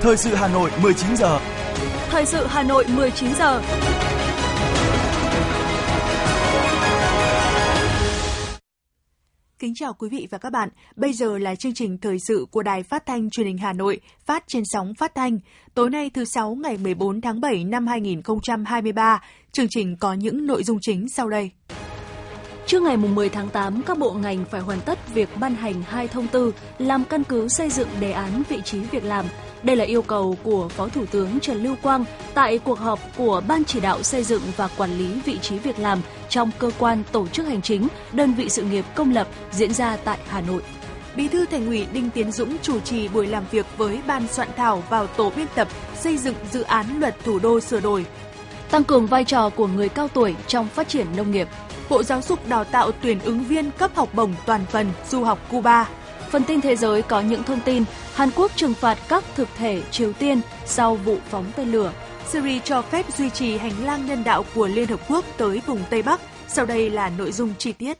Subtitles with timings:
[0.00, 1.40] Thời sự Hà Nội 19 giờ.
[2.08, 3.62] Thời sự Hà Nội 19 giờ.
[9.58, 10.68] Kính chào quý vị và các bạn.
[10.96, 14.00] Bây giờ là chương trình thời sự của Đài Phát thanh Truyền hình Hà Nội,
[14.26, 15.38] phát trên sóng phát thanh.
[15.74, 19.22] Tối nay thứ sáu ngày 14 tháng 7 năm 2023,
[19.52, 21.50] chương trình có những nội dung chính sau đây.
[22.66, 26.08] Trước ngày 10 tháng 8, các bộ ngành phải hoàn tất việc ban hành hai
[26.08, 29.26] thông tư làm căn cứ xây dựng đề án vị trí việc làm.
[29.62, 33.42] Đây là yêu cầu của Phó Thủ tướng Trần Lưu Quang tại cuộc họp của
[33.48, 37.02] Ban chỉ đạo xây dựng và quản lý vị trí việc làm trong cơ quan
[37.12, 40.62] tổ chức hành chính, đơn vị sự nghiệp công lập diễn ra tại Hà Nội.
[41.16, 44.48] Bí thư Thành ủy Đinh Tiến Dũng chủ trì buổi làm việc với ban soạn
[44.56, 48.06] thảo vào tổ biên tập xây dựng dự án luật thủ đô sửa đổi.
[48.70, 51.48] Tăng cường vai trò của người cao tuổi trong phát triển nông nghiệp.
[51.88, 55.38] Bộ Giáo dục Đào tạo tuyển ứng viên cấp học bổng toàn phần du học
[55.50, 55.88] Cuba.
[56.30, 59.82] Phần tin thế giới có những thông tin Hàn Quốc trừng phạt các thực thể
[59.90, 61.92] Triều Tiên sau vụ phóng tên lửa.
[62.28, 65.80] Syria cho phép duy trì hành lang nhân đạo của Liên Hợp Quốc tới vùng
[65.90, 66.20] Tây Bắc.
[66.48, 67.98] Sau đây là nội dung chi tiết.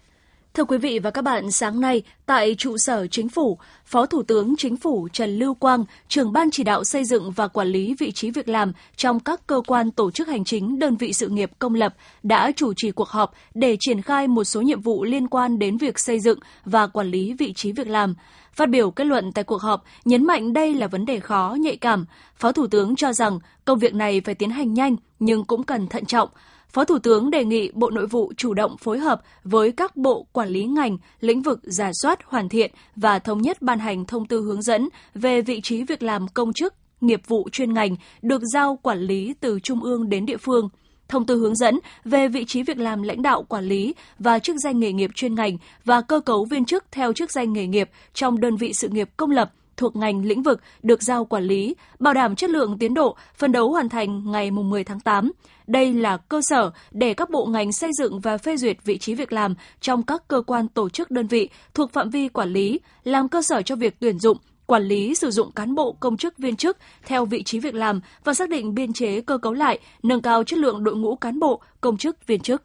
[0.57, 4.23] Thưa quý vị và các bạn, sáng nay tại trụ sở Chính phủ, Phó Thủ
[4.23, 7.95] tướng Chính phủ Trần Lưu Quang, trưởng ban chỉ đạo xây dựng và quản lý
[7.99, 11.29] vị trí việc làm trong các cơ quan tổ chức hành chính, đơn vị sự
[11.29, 15.05] nghiệp công lập đã chủ trì cuộc họp để triển khai một số nhiệm vụ
[15.05, 18.15] liên quan đến việc xây dựng và quản lý vị trí việc làm.
[18.53, 21.77] Phát biểu kết luận tại cuộc họp, nhấn mạnh đây là vấn đề khó, nhạy
[21.77, 22.07] cảm.
[22.37, 25.87] Phó Thủ tướng cho rằng công việc này phải tiến hành nhanh nhưng cũng cần
[25.87, 26.29] thận trọng.
[26.69, 30.27] Phó Thủ tướng đề nghị Bộ Nội vụ chủ động phối hợp với các bộ
[30.33, 34.27] quản lý ngành, lĩnh vực giả soát, hoàn thiện và thống nhất ban hành thông
[34.27, 38.43] tư hướng dẫn về vị trí việc làm công chức, nghiệp vụ chuyên ngành được
[38.53, 40.69] giao quản lý từ trung ương đến địa phương–
[41.09, 44.57] thông tư hướng dẫn về vị trí việc làm lãnh đạo quản lý và chức
[44.65, 47.91] danh nghề nghiệp chuyên ngành và cơ cấu viên chức theo chức danh nghề nghiệp
[48.15, 51.77] trong đơn vị sự nghiệp công lập thuộc ngành lĩnh vực được giao quản lý,
[51.99, 55.33] bảo đảm chất lượng tiến độ, phân đấu hoàn thành ngày 10 tháng 8.
[55.67, 59.15] Đây là cơ sở để các bộ ngành xây dựng và phê duyệt vị trí
[59.15, 62.81] việc làm trong các cơ quan tổ chức đơn vị thuộc phạm vi quản lý,
[63.05, 66.39] làm cơ sở cho việc tuyển dụng, quản lý sử dụng cán bộ công chức
[66.39, 69.79] viên chức theo vị trí việc làm và xác định biên chế cơ cấu lại,
[70.03, 72.63] nâng cao chất lượng đội ngũ cán bộ, công chức viên chức.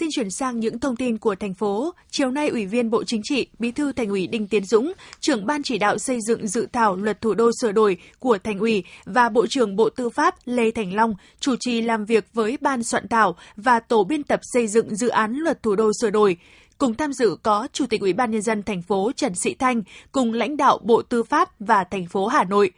[0.00, 1.94] Xin chuyển sang những thông tin của thành phố.
[2.10, 5.46] Chiều nay, Ủy viên Bộ Chính trị, Bí thư Thành ủy Đinh Tiến Dũng, trưởng
[5.46, 8.84] ban chỉ đạo xây dựng dự thảo luật thủ đô sửa đổi của Thành ủy
[9.04, 12.82] và Bộ trưởng Bộ Tư pháp Lê Thành Long chủ trì làm việc với ban
[12.82, 16.36] soạn thảo và tổ biên tập xây dựng dự án luật thủ đô sửa đổi.
[16.78, 19.82] Cùng tham dự có Chủ tịch Ủy ban nhân dân thành phố Trần Sĩ Thanh
[20.12, 22.72] cùng lãnh đạo Bộ Tư pháp và thành phố Hà Nội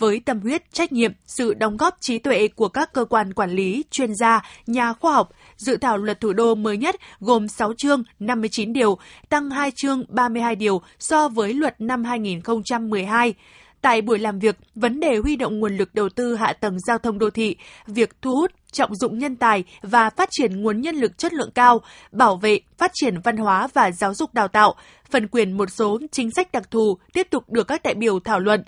[0.00, 3.50] với tâm huyết, trách nhiệm, sự đóng góp trí tuệ của các cơ quan quản
[3.50, 7.72] lý, chuyên gia, nhà khoa học, dự thảo luật thủ đô mới nhất gồm 6
[7.78, 13.34] chương, 59 điều, tăng 2 chương 32 điều so với luật năm 2012.
[13.80, 16.98] Tại buổi làm việc, vấn đề huy động nguồn lực đầu tư hạ tầng giao
[16.98, 17.56] thông đô thị,
[17.86, 21.50] việc thu hút, trọng dụng nhân tài và phát triển nguồn nhân lực chất lượng
[21.54, 21.80] cao,
[22.12, 24.74] bảo vệ, phát triển văn hóa và giáo dục đào tạo,
[25.10, 28.40] phần quyền một số chính sách đặc thù tiếp tục được các đại biểu thảo
[28.40, 28.62] luận.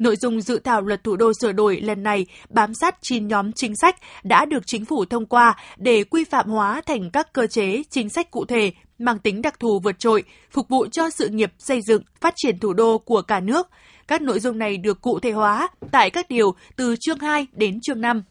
[0.00, 3.52] Nội dung dự thảo luật thủ đô sửa đổi lần này bám sát 9 nhóm
[3.52, 7.46] chính sách đã được chính phủ thông qua để quy phạm hóa thành các cơ
[7.46, 11.28] chế, chính sách cụ thể mang tính đặc thù vượt trội, phục vụ cho sự
[11.28, 13.68] nghiệp xây dựng, phát triển thủ đô của cả nước.
[14.08, 17.80] Các nội dung này được cụ thể hóa tại các điều từ chương 2 đến
[17.80, 18.22] chương 5.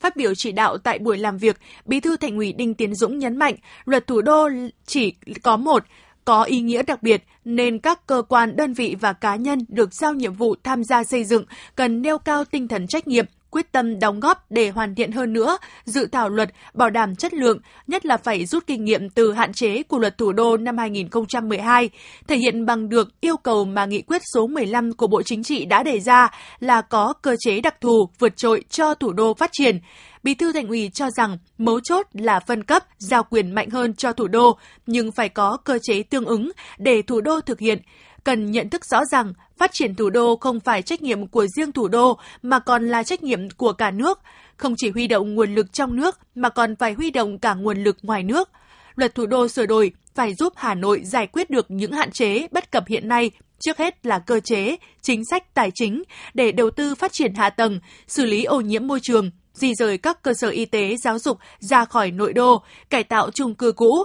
[0.00, 3.18] Phát biểu chỉ đạo tại buổi làm việc, Bí thư Thành ủy Đinh Tiến Dũng
[3.18, 3.54] nhấn mạnh,
[3.84, 4.48] luật thủ đô
[4.86, 5.84] chỉ có một,
[6.24, 9.94] có ý nghĩa đặc biệt nên các cơ quan, đơn vị và cá nhân được
[9.94, 11.44] giao nhiệm vụ tham gia xây dựng
[11.76, 15.32] cần nêu cao tinh thần trách nhiệm, quyết tâm đóng góp để hoàn thiện hơn
[15.32, 19.32] nữa dự thảo luật bảo đảm chất lượng, nhất là phải rút kinh nghiệm từ
[19.32, 21.90] hạn chế của luật thủ đô năm 2012,
[22.26, 25.64] thể hiện bằng được yêu cầu mà nghị quyết số 15 của Bộ Chính trị
[25.64, 26.30] đã đề ra
[26.60, 29.78] là có cơ chế đặc thù vượt trội cho thủ đô phát triển.
[30.22, 33.94] Bí thư Thành ủy cho rằng mấu chốt là phân cấp, giao quyền mạnh hơn
[33.94, 37.78] cho thủ đô, nhưng phải có cơ chế tương ứng để thủ đô thực hiện
[38.24, 39.32] cần nhận thức rõ rằng
[39.62, 43.02] phát triển thủ đô không phải trách nhiệm của riêng thủ đô mà còn là
[43.02, 44.20] trách nhiệm của cả nước,
[44.56, 47.84] không chỉ huy động nguồn lực trong nước mà còn phải huy động cả nguồn
[47.84, 48.50] lực ngoài nước.
[48.94, 52.46] Luật thủ đô sửa đổi phải giúp Hà Nội giải quyết được những hạn chế
[52.50, 53.30] bất cập hiện nay,
[53.60, 56.02] trước hết là cơ chế, chính sách tài chính
[56.34, 59.98] để đầu tư phát triển hạ tầng, xử lý ô nhiễm môi trường, di rời
[59.98, 63.72] các cơ sở y tế, giáo dục ra khỏi nội đô, cải tạo chung cư
[63.72, 64.04] cũ,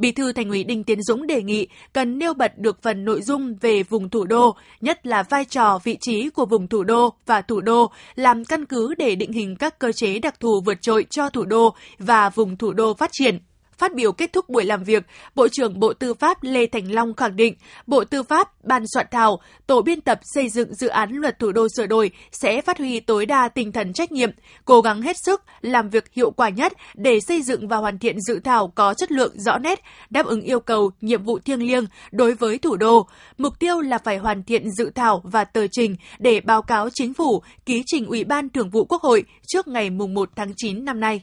[0.00, 3.22] Bí thư Thành ủy Đinh Tiến Dũng đề nghị cần nêu bật được phần nội
[3.22, 7.14] dung về vùng thủ đô, nhất là vai trò vị trí của vùng thủ đô
[7.26, 10.82] và thủ đô làm căn cứ để định hình các cơ chế đặc thù vượt
[10.82, 13.38] trội cho thủ đô và vùng thủ đô phát triển.
[13.80, 17.14] Phát biểu kết thúc buổi làm việc, Bộ trưởng Bộ Tư pháp Lê Thành Long
[17.14, 17.54] khẳng định
[17.86, 21.52] Bộ Tư pháp, Ban soạn thảo, Tổ biên tập xây dựng dự án luật thủ
[21.52, 24.30] đô sửa đổi sẽ phát huy tối đa tinh thần trách nhiệm,
[24.64, 28.20] cố gắng hết sức làm việc hiệu quả nhất để xây dựng và hoàn thiện
[28.20, 29.80] dự thảo có chất lượng rõ nét,
[30.10, 33.06] đáp ứng yêu cầu, nhiệm vụ thiêng liêng đối với thủ đô.
[33.38, 37.14] Mục tiêu là phải hoàn thiện dự thảo và tờ trình để báo cáo chính
[37.14, 41.00] phủ ký trình Ủy ban Thường vụ Quốc hội trước ngày 1 tháng 9 năm
[41.00, 41.22] nay.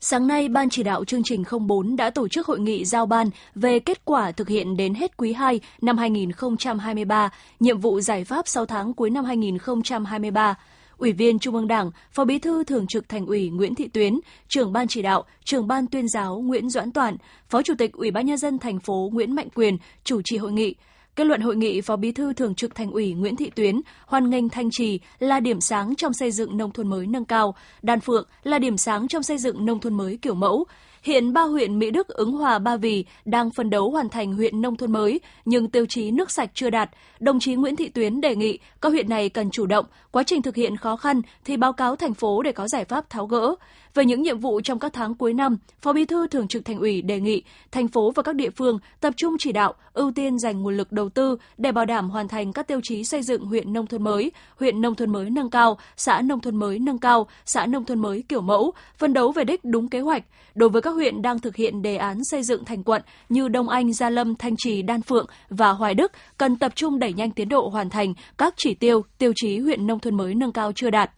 [0.00, 3.30] Sáng nay, Ban chỉ đạo chương trình 04 đã tổ chức hội nghị giao ban
[3.54, 8.48] về kết quả thực hiện đến hết quý 2 năm 2023, nhiệm vụ giải pháp
[8.48, 10.54] 6 tháng cuối năm 2023.
[10.98, 14.20] Ủy viên Trung ương Đảng, Phó Bí thư Thường trực Thành ủy Nguyễn Thị Tuyến,
[14.48, 17.16] trưởng ban chỉ đạo, trưởng ban tuyên giáo Nguyễn Doãn Toàn,
[17.48, 20.52] Phó Chủ tịch Ủy ban nhân dân thành phố Nguyễn Mạnh Quyền chủ trì hội
[20.52, 20.74] nghị.
[21.16, 24.30] Kết luận hội nghị, Phó Bí thư Thường trực Thành ủy Nguyễn Thị Tuyến hoan
[24.30, 28.00] nghênh Thanh Trì là điểm sáng trong xây dựng nông thôn mới nâng cao, Đan
[28.00, 30.66] Phượng là điểm sáng trong xây dựng nông thôn mới kiểu mẫu.
[31.06, 34.62] Hiện ba huyện Mỹ Đức, Ứng Hòa, Ba Vì đang phân đấu hoàn thành huyện
[34.62, 36.90] nông thôn mới, nhưng tiêu chí nước sạch chưa đạt.
[37.20, 40.42] Đồng chí Nguyễn Thị Tuyến đề nghị các huyện này cần chủ động, quá trình
[40.42, 43.54] thực hiện khó khăn thì báo cáo thành phố để có giải pháp tháo gỡ.
[43.94, 46.78] Về những nhiệm vụ trong các tháng cuối năm, Phó Bí thư Thường trực Thành
[46.78, 47.42] ủy đề nghị
[47.72, 50.92] thành phố và các địa phương tập trung chỉ đạo, ưu tiên dành nguồn lực
[50.92, 54.04] đầu tư để bảo đảm hoàn thành các tiêu chí xây dựng huyện nông thôn
[54.04, 57.84] mới, huyện nông thôn mới nâng cao, xã nông thôn mới nâng cao, xã nông
[57.84, 60.22] thôn mới kiểu mẫu, phân đấu về đích đúng kế hoạch.
[60.54, 63.68] Đối với các huyện đang thực hiện đề án xây dựng thành quận như Đông
[63.68, 67.30] Anh, Gia Lâm, Thanh Trì, Đan Phượng và Hoài Đức cần tập trung đẩy nhanh
[67.30, 70.72] tiến độ hoàn thành các chỉ tiêu, tiêu chí huyện nông thôn mới nâng cao
[70.72, 71.10] chưa đạt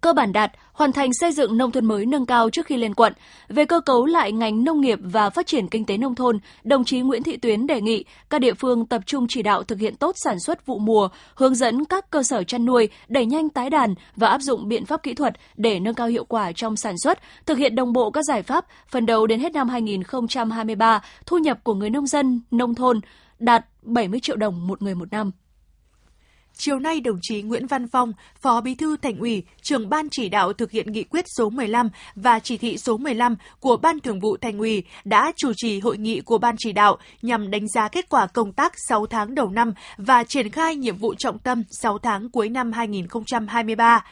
[0.00, 2.94] cơ bản đạt, hoàn thành xây dựng nông thôn mới nâng cao trước khi lên
[2.94, 3.12] quận.
[3.48, 6.84] Về cơ cấu lại ngành nông nghiệp và phát triển kinh tế nông thôn, đồng
[6.84, 9.96] chí Nguyễn Thị Tuyến đề nghị các địa phương tập trung chỉ đạo thực hiện
[9.96, 13.70] tốt sản xuất vụ mùa, hướng dẫn các cơ sở chăn nuôi đẩy nhanh tái
[13.70, 16.94] đàn và áp dụng biện pháp kỹ thuật để nâng cao hiệu quả trong sản
[16.98, 21.38] xuất, thực hiện đồng bộ các giải pháp phần đầu đến hết năm 2023, thu
[21.38, 23.00] nhập của người nông dân nông thôn
[23.38, 25.30] đạt 70 triệu đồng một người một năm.
[26.58, 30.28] Chiều nay, đồng chí Nguyễn Văn Phong, Phó Bí thư Thành ủy, trưởng ban chỉ
[30.28, 34.20] đạo thực hiện nghị quyết số 15 và chỉ thị số 15 của Ban Thường
[34.20, 37.88] vụ Thành ủy đã chủ trì hội nghị của ban chỉ đạo nhằm đánh giá
[37.88, 41.62] kết quả công tác 6 tháng đầu năm và triển khai nhiệm vụ trọng tâm
[41.70, 44.04] 6 tháng cuối năm 2023.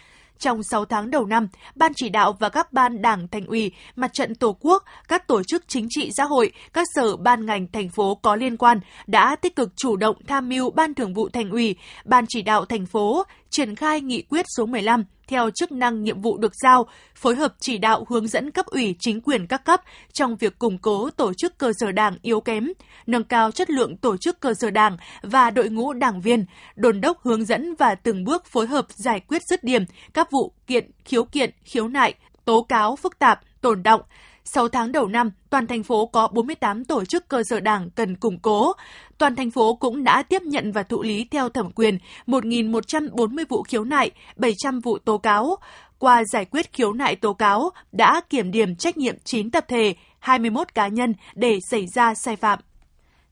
[0.44, 4.12] Trong 6 tháng đầu năm, Ban chỉ đạo và các ban đảng thành ủy, mặt
[4.12, 7.88] trận Tổ quốc, các tổ chức chính trị xã hội, các sở ban ngành thành
[7.88, 11.50] phố có liên quan đã tích cực chủ động tham mưu Ban thường vụ thành
[11.50, 13.24] ủy, Ban chỉ đạo thành phố
[13.54, 17.54] triển khai nghị quyết số 15 theo chức năng nhiệm vụ được giao, phối hợp
[17.60, 19.80] chỉ đạo hướng dẫn cấp ủy chính quyền các cấp
[20.12, 22.68] trong việc củng cố tổ chức cơ sở đảng yếu kém,
[23.06, 26.44] nâng cao chất lượng tổ chức cơ sở đảng và đội ngũ đảng viên,
[26.76, 29.84] đồn đốc hướng dẫn và từng bước phối hợp giải quyết dứt điểm
[30.14, 32.14] các vụ kiện, khiếu kiện, khiếu nại,
[32.44, 34.00] tố cáo phức tạp, tồn động,
[34.44, 38.16] 6 tháng đầu năm, toàn thành phố có 48 tổ chức cơ sở đảng cần
[38.16, 38.72] củng cố.
[39.18, 43.62] Toàn thành phố cũng đã tiếp nhận và thụ lý theo thẩm quyền 1.140 vụ
[43.62, 45.56] khiếu nại, 700 vụ tố cáo.
[45.98, 49.94] Qua giải quyết khiếu nại tố cáo, đã kiểm điểm trách nhiệm 9 tập thể,
[50.18, 52.58] 21 cá nhân để xảy ra sai phạm.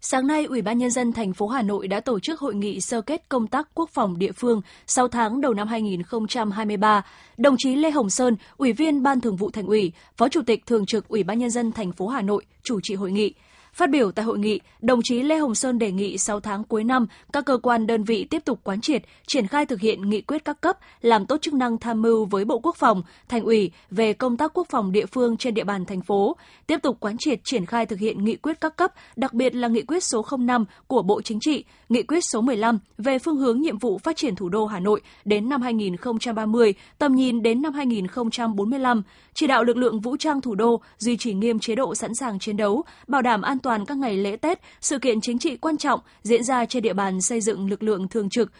[0.04, 2.81] Sáng nay, Ủy ban Nhân dân thành phố Hà Nội đã tổ chức hội nghị
[2.81, 7.02] sơ kết công tác quốc phòng địa phương 6 tháng đầu năm 2023.
[7.37, 10.66] Đồng chí Lê Hồng Sơn, Ủy viên Ban Thường vụ Thành ủy, Phó Chủ tịch
[10.66, 13.34] Thường trực Ủy ban Nhân dân thành phố Hà Nội chủ trì hội nghị.
[13.76, 16.84] Phát biểu tại hội nghị, đồng chí Lê Hồng Sơn đề nghị 6 tháng cuối
[16.84, 20.20] năm, các cơ quan đơn vị tiếp tục quán triệt, triển khai thực hiện nghị
[20.20, 23.70] quyết các cấp, làm tốt chức năng tham mưu với Bộ Quốc phòng, Thành ủy
[23.91, 26.36] về công tác quốc phòng địa phương trên địa bàn thành phố,
[26.67, 29.69] tiếp tục quán triệt triển khai thực hiện nghị quyết các cấp, đặc biệt là
[29.69, 33.60] nghị quyết số 05 của Bộ Chính trị, nghị quyết số 15 về phương hướng
[33.60, 37.72] nhiệm vụ phát triển thủ đô Hà Nội đến năm 2030, tầm nhìn đến năm
[37.72, 39.02] 2045,
[39.34, 42.38] chỉ đạo lực lượng vũ trang thủ đô duy trì nghiêm chế độ sẵn sàng
[42.38, 45.76] chiến đấu, bảo đảm an toàn các ngày lễ Tết, sự kiện chính trị quan
[45.76, 48.52] trọng diễn ra trên địa bàn xây dựng lực lượng thường trực,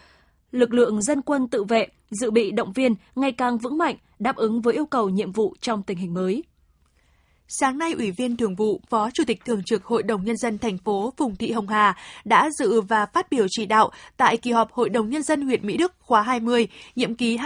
[0.53, 4.37] lực lượng dân quân tự vệ, dự bị động viên ngày càng vững mạnh, đáp
[4.37, 6.43] ứng với yêu cầu nhiệm vụ trong tình hình mới.
[7.49, 10.59] Sáng nay, Ủy viên Thường vụ, Phó Chủ tịch Thường trực Hội đồng Nhân dân
[10.59, 14.53] thành phố Phùng Thị Hồng Hà đã dự và phát biểu chỉ đạo tại kỳ
[14.53, 17.37] họp Hội đồng Nhân dân huyện Mỹ Đức khóa 20, nhiệm kỳ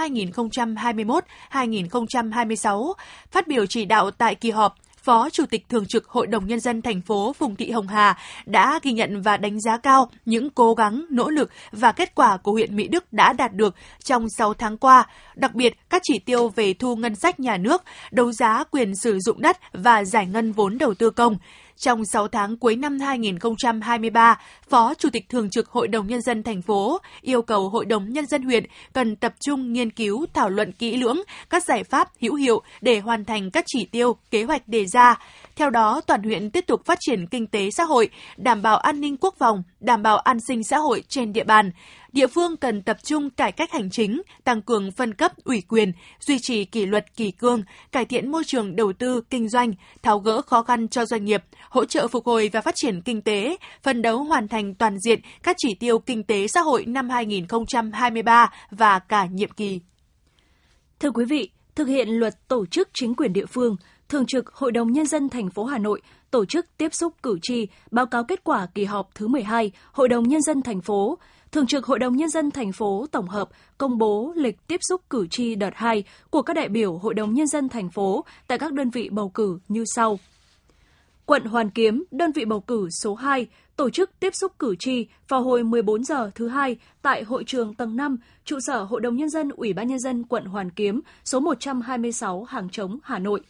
[1.50, 2.92] 2021-2026.
[3.30, 6.60] Phát biểu chỉ đạo tại kỳ họp, Phó Chủ tịch Thường trực Hội đồng Nhân
[6.60, 10.50] dân thành phố Phùng Thị Hồng Hà đã ghi nhận và đánh giá cao những
[10.50, 14.26] cố gắng, nỗ lực và kết quả của huyện Mỹ Đức đã đạt được trong
[14.38, 18.32] 6 tháng qua, đặc biệt các chỉ tiêu về thu ngân sách nhà nước, đấu
[18.32, 21.36] giá quyền sử dụng đất và giải ngân vốn đầu tư công.
[21.76, 26.42] Trong 6 tháng cuối năm 2023, Phó Chủ tịch Thường trực Hội đồng Nhân dân
[26.42, 30.48] thành phố yêu cầu Hội đồng Nhân dân huyện cần tập trung nghiên cứu, thảo
[30.48, 34.44] luận kỹ lưỡng các giải pháp hữu hiệu để hoàn thành các chỉ tiêu, kế
[34.44, 35.18] hoạch đề ra ra.
[35.56, 39.00] Theo đó, toàn huyện tiếp tục phát triển kinh tế xã hội, đảm bảo an
[39.00, 41.70] ninh quốc phòng, đảm bảo an sinh xã hội trên địa bàn.
[42.16, 45.92] Địa phương cần tập trung cải cách hành chính, tăng cường phân cấp ủy quyền,
[46.20, 50.18] duy trì kỷ luật kỷ cương, cải thiện môi trường đầu tư kinh doanh, tháo
[50.18, 53.56] gỡ khó khăn cho doanh nghiệp, hỗ trợ phục hồi và phát triển kinh tế,
[53.82, 58.50] phân đấu hoàn thành toàn diện các chỉ tiêu kinh tế xã hội năm 2023
[58.70, 59.80] và cả nhiệm kỳ.
[61.00, 63.76] Thưa quý vị, thực hiện luật tổ chức chính quyền địa phương,
[64.08, 67.38] Thường trực Hội đồng Nhân dân thành phố Hà Nội tổ chức tiếp xúc cử
[67.42, 71.18] tri, báo cáo kết quả kỳ họp thứ 12 Hội đồng Nhân dân thành phố.
[71.52, 73.48] Thường trực Hội đồng Nhân dân thành phố tổng hợp
[73.78, 77.34] công bố lịch tiếp xúc cử tri đợt 2 của các đại biểu Hội đồng
[77.34, 80.18] Nhân dân thành phố tại các đơn vị bầu cử như sau.
[81.26, 85.06] Quận Hoàn Kiếm, đơn vị bầu cử số 2, tổ chức tiếp xúc cử tri
[85.28, 89.16] vào hồi 14 giờ thứ hai tại hội trường tầng 5, trụ sở Hội đồng
[89.16, 93.40] Nhân dân Ủy ban Nhân dân quận Hoàn Kiếm, số 126 Hàng Trống, Hà Nội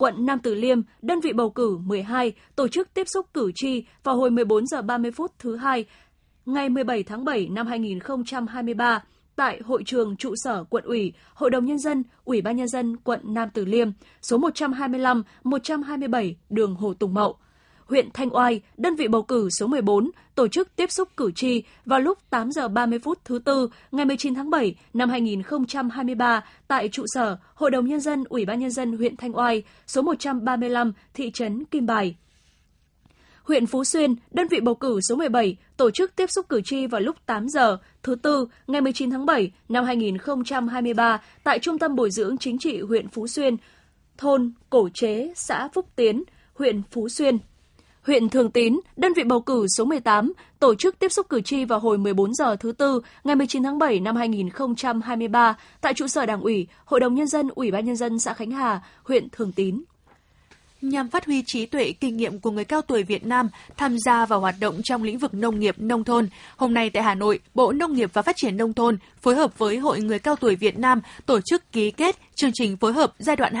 [0.00, 3.84] quận Nam Từ Liêm, đơn vị bầu cử 12 tổ chức tiếp xúc cử tri
[4.04, 5.84] vào hồi 14 giờ 30 phút thứ hai
[6.46, 9.02] ngày 17 tháng 7 năm 2023
[9.36, 12.96] tại hội trường trụ sở quận ủy, Hội đồng nhân dân, Ủy ban nhân dân
[12.96, 13.90] quận Nam Từ Liêm,
[14.22, 17.36] số 125, 127 đường Hồ Tùng Mậu
[17.90, 21.62] huyện Thanh Oai, đơn vị bầu cử số 14, tổ chức tiếp xúc cử tri
[21.86, 26.88] vào lúc 8 giờ 30 phút thứ Tư ngày 19 tháng 7 năm 2023 tại
[26.88, 30.92] trụ sở Hội đồng Nhân dân Ủy ban Nhân dân huyện Thanh Oai, số 135,
[31.14, 32.16] thị trấn Kim Bài.
[33.42, 36.86] Huyện Phú Xuyên, đơn vị bầu cử số 17, tổ chức tiếp xúc cử tri
[36.86, 41.96] vào lúc 8 giờ thứ Tư ngày 19 tháng 7 năm 2023 tại Trung tâm
[41.96, 43.56] Bồi dưỡng Chính trị huyện Phú Xuyên,
[44.18, 47.38] thôn Cổ Chế, xã Phúc Tiến, huyện Phú Xuyên.
[48.02, 51.64] Huyện Thường Tín, đơn vị bầu cử số 18, tổ chức tiếp xúc cử tri
[51.64, 56.26] vào hồi 14 giờ thứ Tư, ngày 19 tháng 7 năm 2023 tại trụ sở
[56.26, 59.52] Đảng ủy, Hội đồng Nhân dân, Ủy ban Nhân dân xã Khánh Hà, huyện Thường
[59.52, 59.82] Tín
[60.82, 64.26] nhằm phát huy trí tuệ kinh nghiệm của người cao tuổi Việt Nam tham gia
[64.26, 66.28] vào hoạt động trong lĩnh vực nông nghiệp nông thôn.
[66.56, 69.58] Hôm nay tại Hà Nội, Bộ Nông nghiệp và Phát triển nông thôn phối hợp
[69.58, 73.12] với Hội người cao tuổi Việt Nam tổ chức ký kết chương trình phối hợp
[73.18, 73.54] giai đoạn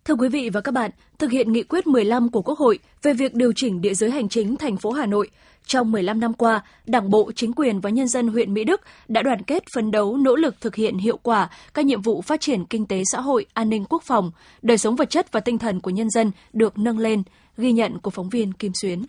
[0.09, 3.13] Thưa quý vị và các bạn, thực hiện nghị quyết 15 của Quốc hội về
[3.13, 5.31] việc điều chỉnh địa giới hành chính thành phố Hà Nội,
[5.67, 9.23] trong 15 năm qua, Đảng bộ, chính quyền và nhân dân huyện Mỹ Đức đã
[9.23, 12.65] đoàn kết phấn đấu nỗ lực thực hiện hiệu quả các nhiệm vụ phát triển
[12.65, 14.31] kinh tế xã hội, an ninh quốc phòng,
[14.63, 17.23] đời sống vật chất và tinh thần của nhân dân được nâng lên,
[17.57, 19.05] ghi nhận của phóng viên Kim Xuyến.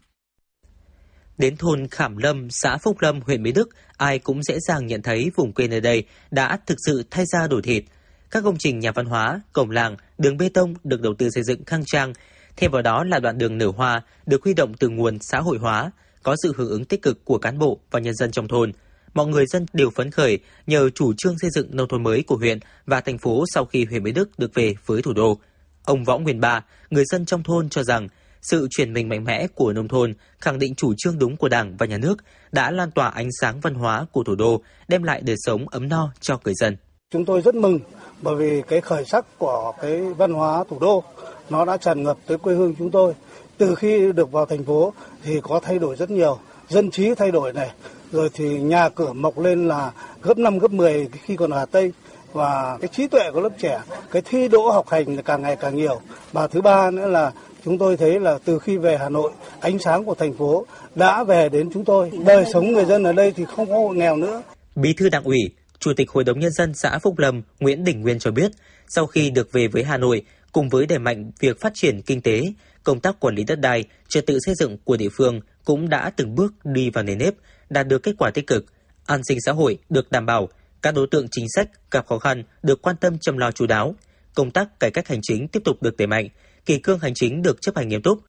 [1.38, 5.02] Đến thôn Khảm Lâm, xã Phúc Lâm, huyện Mỹ Đức, ai cũng dễ dàng nhận
[5.02, 7.84] thấy vùng quê nơi đây đã thực sự thay ra đổi thịt.
[8.32, 11.44] Các công trình nhà văn hóa, cổng làng, đường bê tông được đầu tư xây
[11.44, 12.14] dựng khang trang.
[12.58, 15.58] Thêm vào đó là đoạn đường nở hoa được huy động từ nguồn xã hội
[15.58, 15.92] hóa,
[16.24, 18.72] có sự hưởng ứng tích cực của cán bộ và nhân dân trong thôn.
[19.14, 22.36] Mọi người dân đều phấn khởi nhờ chủ trương xây dựng nông thôn mới của
[22.36, 25.40] huyện và thành phố sau khi huyện Mỹ Đức được về với thủ đô.
[25.86, 28.08] Ông Võ Nguyên Ba, người dân trong thôn cho rằng
[28.42, 31.78] sự chuyển mình mạnh mẽ của nông thôn khẳng định chủ trương đúng của Đảng
[31.78, 32.16] và Nhà nước
[32.52, 35.90] đã lan tỏa ánh sáng văn hóa của thủ đô, đem lại đời sống ấm
[35.90, 36.78] no cho người dân.
[37.14, 37.80] Chúng tôi rất mừng
[38.22, 41.04] bởi vì cái khởi sắc của cái văn hóa thủ đô
[41.50, 43.14] nó đã tràn ngập tới quê hương chúng tôi.
[43.58, 46.38] Từ khi được vào thành phố thì có thay đổi rất nhiều,
[46.68, 47.72] dân trí thay đổi này.
[48.12, 51.66] Rồi thì nhà cửa mọc lên là gấp 5 gấp 10 khi còn ở Hà
[51.66, 51.94] Tây.
[52.34, 55.56] Và cái trí tuệ của lớp trẻ, cái thi đỗ học hành là càng ngày
[55.56, 56.02] càng nhiều.
[56.32, 57.32] Và thứ ba nữa là
[57.66, 61.24] chúng tôi thấy là từ khi về Hà Nội, ánh sáng của thành phố đã
[61.24, 62.12] về đến chúng tôi.
[62.26, 64.42] Đời sống người dân ở đây thì không có hộ nghèo nữa.
[64.76, 68.02] Bí thư Đảng ủy Chủ tịch Hội đồng Nhân dân xã Phúc Lâm Nguyễn Đình
[68.02, 68.52] Nguyên cho biết
[68.88, 72.22] sau khi được về với Hà Nội cùng với đẩy mạnh việc phát triển kinh
[72.22, 72.44] tế
[72.84, 76.10] công tác quản lý đất đai, trật tự xây dựng của địa phương cũng đã
[76.10, 77.34] từng bước đi vào nền nếp,
[77.70, 78.66] đạt được kết quả tích cực.
[79.06, 80.50] An sinh xã hội được đảm bảo,
[80.82, 83.96] các đối tượng chính sách gặp khó khăn được quan tâm chăm lo chú đáo.
[84.34, 86.28] Công tác cải cách hành chính tiếp tục được đẩy mạnh,
[86.66, 88.20] kỳ cương hành chính được chấp hành nghiêm túc.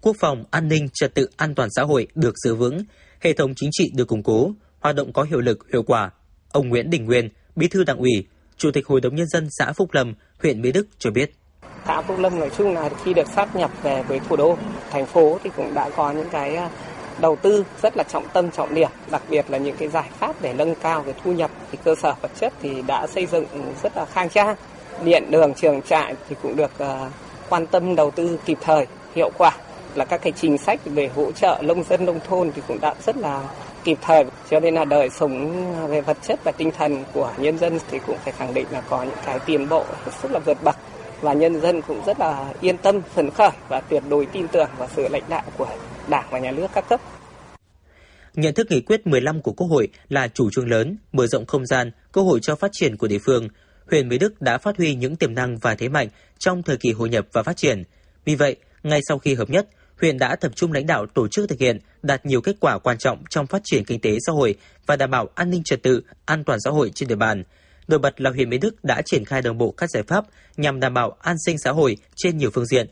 [0.00, 2.84] Quốc phòng, an ninh, trật tự an toàn xã hội được giữ vững,
[3.20, 6.10] hệ thống chính trị được củng cố, hoạt động có hiệu lực, hiệu quả.
[6.54, 9.72] Ông Nguyễn Đình Nguyên, Bí thư Đảng ủy, Chủ tịch Hội đồng nhân dân xã
[9.72, 11.34] Phúc Lâm, huyện Mỹ Đức cho biết
[11.86, 14.58] Xã Phúc Lâm nói chung là khi được sát nhập về với thủ đô,
[14.90, 16.70] thành phố thì cũng đã có những cái à,
[17.20, 20.42] đầu tư rất là trọng tâm trọng điểm, đặc biệt là những cái giải pháp
[20.42, 23.46] để nâng cao cái thu nhập thì cơ sở vật chất thì đã xây dựng
[23.82, 24.56] rất là khang trang.
[25.04, 27.10] Điện đường trường trại thì cũng được à,
[27.48, 29.56] quan tâm đầu tư kịp thời, hiệu quả
[29.94, 32.94] là các cái chính sách về hỗ trợ nông dân nông thôn thì cũng đã
[33.06, 33.48] rất là
[33.84, 37.58] kịp thời cho nên là đời sống về vật chất và tinh thần của nhân
[37.58, 39.84] dân thì cũng phải khẳng định là có những cái tiến bộ
[40.22, 40.76] rất là vượt bậc
[41.20, 44.68] và nhân dân cũng rất là yên tâm phấn khởi và tuyệt đối tin tưởng
[44.78, 45.68] vào sự lãnh đạo của
[46.08, 47.00] Đảng và nhà nước các cấp.
[48.34, 51.66] Nhận thức nghị quyết 15 của Quốc hội là chủ trương lớn, mở rộng không
[51.66, 53.48] gian, cơ hội cho phát triển của địa phương.
[53.90, 56.92] Huyện Mỹ Đức đã phát huy những tiềm năng và thế mạnh trong thời kỳ
[56.92, 57.82] hội nhập và phát triển.
[58.24, 59.66] Vì vậy, ngay sau khi hợp nhất,
[60.00, 62.98] huyện đã tập trung lãnh đạo tổ chức thực hiện, đạt nhiều kết quả quan
[62.98, 64.54] trọng trong phát triển kinh tế xã hội
[64.86, 67.44] và đảm bảo an ninh trật tự, an toàn xã hội trên địa bàn.
[67.88, 70.24] Nổi bật là huyện Mỹ Đức đã triển khai đồng bộ các giải pháp
[70.56, 72.86] nhằm đảm bảo an sinh xã hội trên nhiều phương diện,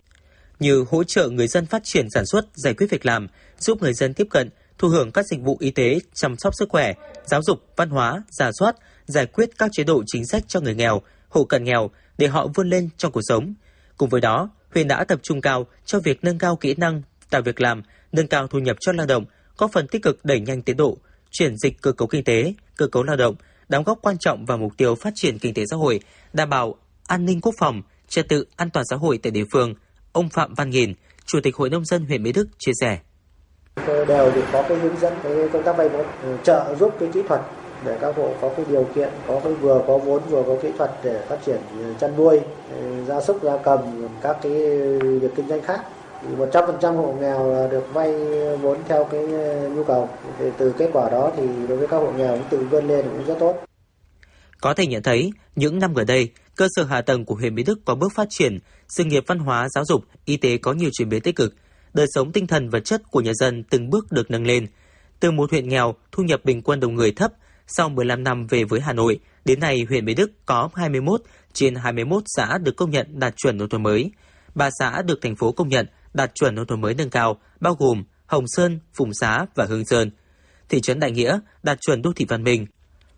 [0.58, 3.26] như hỗ trợ người dân phát triển sản xuất, giải quyết việc làm,
[3.58, 6.68] giúp người dân tiếp cận, thu hưởng các dịch vụ y tế, chăm sóc sức
[6.68, 6.92] khỏe,
[7.26, 10.74] giáo dục, văn hóa, giả soát, giải quyết các chế độ chính sách cho người
[10.74, 13.54] nghèo, hộ cận nghèo để họ vươn lên trong cuộc sống.
[13.96, 17.42] Cùng với đó, huyện đã tập trung cao cho việc nâng cao kỹ năng, tạo
[17.42, 19.24] việc làm, nâng cao thu nhập cho lao động,
[19.56, 20.98] có phần tích cực đẩy nhanh tiến độ,
[21.30, 23.34] chuyển dịch cơ cấu kinh tế, cơ cấu lao động,
[23.68, 26.00] đóng góp quan trọng vào mục tiêu phát triển kinh tế xã hội,
[26.32, 26.74] đảm bảo
[27.06, 29.74] an ninh quốc phòng, trật tự an toàn xã hội tại địa phương.
[30.12, 30.94] Ông Phạm Văn Nghìn,
[31.26, 32.98] Chủ tịch Hội nông dân huyện Mỹ Đức chia sẻ.
[33.86, 37.08] Đều thì có cái hướng dẫn cái công tác vay vốn ừ, trợ giúp cái
[37.12, 37.40] kỹ thuật
[37.84, 40.68] để các hộ có cái điều kiện, có cái vừa, có vốn, vừa có kỹ
[40.78, 42.40] thuật để phát triển ờ, chăn nuôi
[42.74, 44.52] ờ, gia súc, gia cầm các cái
[44.98, 45.80] việc kinh doanh khác.
[46.38, 48.12] Một trăm phần trăm hộ nghèo là được vay
[48.56, 50.08] vốn theo cái ờ, nhu cầu.
[50.38, 53.04] Thì từ kết quả đó thì đối với các hộ nghèo cũng tự vươn lên
[53.04, 53.64] cũng rất tốt.
[54.60, 57.62] Có thể nhận thấy, những năm gần đây, cơ sở hạ tầng của huyện Mỹ
[57.62, 58.58] Đức có bước phát triển,
[58.88, 61.54] sự nghiệp văn hóa, giáo dục, y tế có nhiều chuyển biến tích cực.
[61.94, 64.66] Đời sống tinh thần vật chất của nhân dân từng bước được nâng lên.
[65.20, 67.32] Từ một huyện nghèo, thu nhập bình quân đầu người thấp
[67.76, 71.74] sau 15 năm về với Hà Nội, đến nay huyện Mỹ Đức có 21 trên
[71.74, 74.10] 21 xã được công nhận đạt chuẩn nông thôn mới.
[74.54, 77.74] Ba xã được thành phố công nhận đạt chuẩn nông thôn mới nâng cao, bao
[77.74, 80.10] gồm Hồng Sơn, Phùng Xá và Hương Sơn.
[80.68, 82.66] Thị trấn Đại Nghĩa đạt chuẩn đô thị văn minh.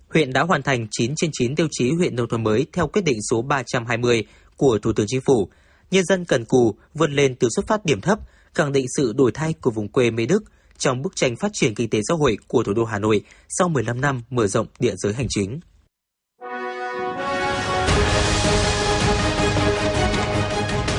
[0.09, 3.03] Huyện đã hoàn thành 9 trên 9 tiêu chí huyện nông thôn mới theo quyết
[3.05, 5.49] định số 320 của Thủ tướng Chính phủ.
[5.91, 8.19] Nhân dân cần cù vươn lên từ xuất phát điểm thấp,
[8.55, 10.45] khẳng định sự đổi thay của vùng quê Mỹ Đức
[10.79, 13.69] trong bức tranh phát triển kinh tế xã hội của thủ đô Hà Nội sau
[13.69, 15.61] 15 năm mở rộng địa giới hành chính.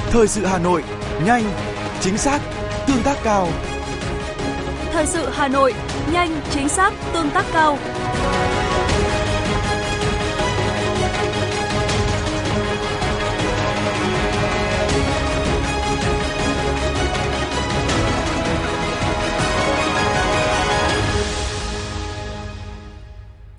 [0.09, 0.83] Thời sự Hà Nội,
[1.25, 1.43] nhanh,
[2.01, 2.41] chính xác,
[2.87, 3.49] tương tác cao.
[4.91, 5.73] Thời sự Hà Nội,
[6.11, 7.77] nhanh, chính xác, tương tác cao.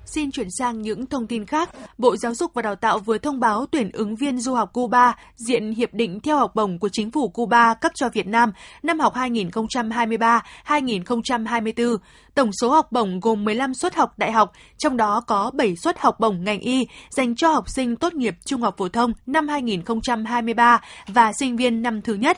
[0.07, 1.69] Xin chuyển sang những thông tin khác.
[1.97, 5.15] Bộ Giáo dục và Đào tạo vừa thông báo tuyển ứng viên du học Cuba
[5.35, 8.51] diện hiệp định theo học bổng của chính phủ Cuba cấp cho Việt Nam
[8.83, 11.97] năm học 2023-2024.
[12.35, 15.99] Tổng số học bổng gồm 15 suất học đại học, trong đó có 7 suất
[15.99, 19.47] học bổng ngành y dành cho học sinh tốt nghiệp trung học phổ thông năm
[19.47, 22.37] 2023 và sinh viên năm thứ nhất.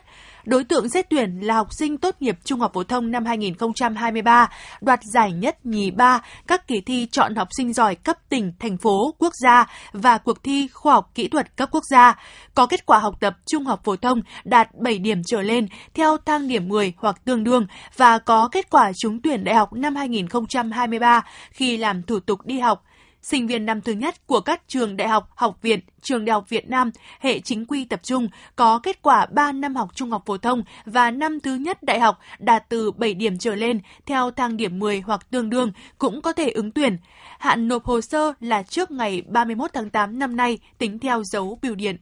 [0.50, 4.50] Đối tượng xét tuyển là học sinh tốt nghiệp trung học phổ thông năm 2023,
[4.82, 8.78] đoạt giải nhất nhì ba các kỳ thi chọn học sinh giỏi cấp tỉnh, thành
[8.78, 12.16] phố, quốc gia và cuộc thi khoa học kỹ thuật cấp quốc gia.
[12.56, 16.18] Có kết quả học tập trung học phổ thông đạt 7 điểm trở lên theo
[16.26, 19.96] thang điểm 10 hoặc tương đương và có kết quả trúng tuyển đại học năm
[19.96, 22.84] 2023 khi làm thủ tục đi học
[23.22, 26.50] sinh viên năm thứ nhất của các trường đại học, học viện, trường đại học
[26.50, 30.24] Việt Nam, hệ chính quy tập trung có kết quả 3 năm học trung học
[30.26, 34.32] phổ thông và năm thứ nhất đại học đạt từ 7 điểm trở lên theo
[34.32, 36.98] thang điểm 10 hoặc tương đương cũng có thể ứng tuyển.
[37.40, 41.60] Hạn nộp hồ sơ là trước ngày 31 tháng 8 năm nay tính theo dấu
[41.62, 41.98] biểu điện.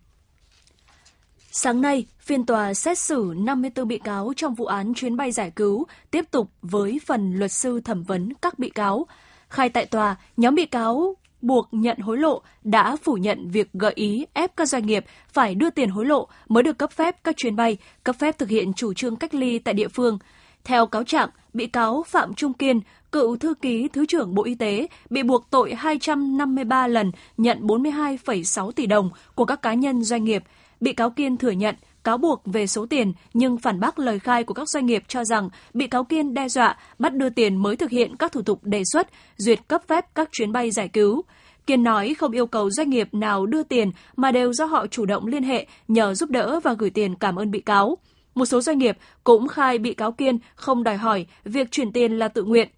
[1.51, 5.51] Sáng nay, phiên tòa xét xử 54 bị cáo trong vụ án chuyến bay giải
[5.51, 9.08] cứu tiếp tục với phần luật sư thẩm vấn các bị cáo.
[9.49, 13.93] Khai tại tòa, nhóm bị cáo buộc nhận hối lộ đã phủ nhận việc gợi
[13.95, 17.38] ý ép các doanh nghiệp phải đưa tiền hối lộ mới được cấp phép các
[17.38, 20.17] chuyến bay, cấp phép thực hiện chủ trương cách ly tại địa phương.
[20.63, 22.79] Theo cáo trạng, bị cáo Phạm Trung Kiên,
[23.12, 28.71] cựu thư ký Thứ trưởng Bộ Y tế, bị buộc tội 253 lần nhận 42,6
[28.71, 30.43] tỷ đồng của các cá nhân doanh nghiệp.
[30.79, 31.75] Bị cáo Kiên thừa nhận
[32.08, 35.24] cáo buộc về số tiền nhưng phản bác lời khai của các doanh nghiệp cho
[35.24, 38.60] rằng bị cáo Kiên đe dọa bắt đưa tiền mới thực hiện các thủ tục
[38.63, 41.22] đề xuất, duyệt cấp phép các chuyến bay giải cứu.
[41.65, 45.06] Kiên nói không yêu cầu doanh nghiệp nào đưa tiền mà đều do họ chủ
[45.06, 47.98] động liên hệ, nhờ giúp đỡ và gửi tiền cảm ơn bị cáo.
[48.36, 52.20] Một số doanh nghiệp cũng khai bị cáo Kiên không đòi hỏi việc chuyển tiền
[52.20, 52.70] là tự nguyện.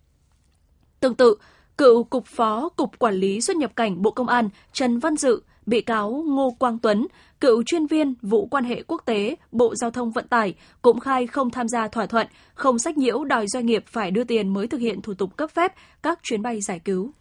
[0.99, 1.35] Tương tự,
[1.77, 5.41] cựu Cục Phó Cục Quản lý xuất nhập cảnh Bộ Công an Trần Văn Dự,
[5.69, 7.07] bị cáo Ngô Quang Tuấn,
[7.41, 11.27] cựu chuyên viên vụ quan hệ quốc tế Bộ Giao thông Vận tải cũng khai
[11.27, 14.67] không tham gia thỏa thuận, không sách nhiễu đòi doanh nghiệp phải đưa tiền mới
[14.67, 17.11] thực hiện thủ tục cấp phép các chuyến bay giải cứu.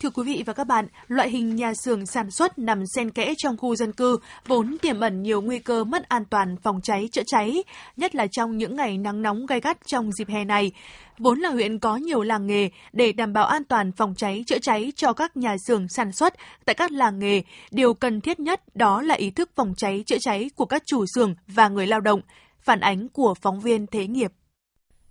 [0.00, 3.34] Thưa quý vị và các bạn, loại hình nhà xưởng sản xuất nằm xen kẽ
[3.38, 7.08] trong khu dân cư vốn tiềm ẩn nhiều nguy cơ mất an toàn phòng cháy
[7.12, 7.62] chữa cháy,
[7.96, 10.72] nhất là trong những ngày nắng nóng gay gắt trong dịp hè này.
[11.18, 14.58] Vốn là huyện có nhiều làng nghề để đảm bảo an toàn phòng cháy chữa
[14.58, 16.34] cháy cho các nhà xưởng sản xuất
[16.64, 20.18] tại các làng nghề, điều cần thiết nhất đó là ý thức phòng cháy chữa
[20.20, 22.20] cháy của các chủ xưởng và người lao động.
[22.60, 24.32] Phản ánh của phóng viên Thế nghiệp.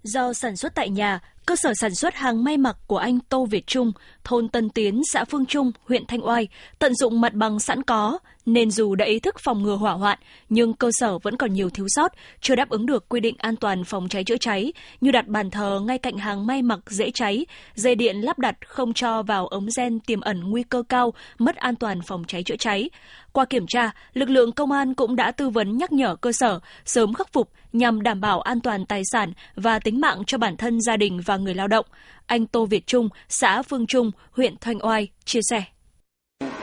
[0.03, 3.45] Do sản xuất tại nhà, cơ sở sản xuất hàng may mặc của anh Tô
[3.45, 3.91] Việt Trung,
[4.23, 6.47] thôn Tân Tiến, xã Phương Trung, huyện Thanh Oai,
[6.79, 10.19] tận dụng mặt bằng sẵn có, nên dù đã ý thức phòng ngừa hỏa hoạn,
[10.49, 13.55] nhưng cơ sở vẫn còn nhiều thiếu sót, chưa đáp ứng được quy định an
[13.55, 17.11] toàn phòng cháy chữa cháy, như đặt bàn thờ ngay cạnh hàng may mặc dễ
[17.13, 21.13] cháy, dây điện lắp đặt không cho vào ống gen tiềm ẩn nguy cơ cao,
[21.37, 22.89] mất an toàn phòng cháy chữa cháy.
[23.31, 26.59] Qua kiểm tra, lực lượng công an cũng đã tư vấn nhắc nhở cơ sở
[26.85, 30.57] sớm khắc phục nhằm đảm bảo an toàn tài sản và tính mạng cho bản
[30.57, 31.85] thân gia đình và người lao động.
[32.25, 35.63] Anh Tô Việt Trung, xã Phương Trung, huyện Thanh Oai chia sẻ.